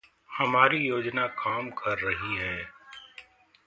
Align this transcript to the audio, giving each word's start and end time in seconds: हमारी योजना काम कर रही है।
हमारी 0.37 0.77
योजना 0.77 1.27
काम 1.27 1.69
कर 1.69 1.97
रही 1.97 2.35
है। 2.35 2.65